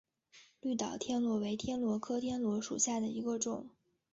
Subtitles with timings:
[0.61, 3.69] 绿岛天螺为天螺科天螺属下的一个种。